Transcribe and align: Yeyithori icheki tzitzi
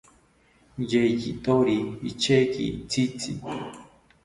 Yeyithori 0.91 1.77
icheki 2.09 2.65
tzitzi 2.89 3.31